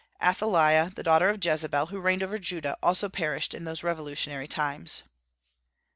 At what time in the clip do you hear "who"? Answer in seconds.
1.85-1.99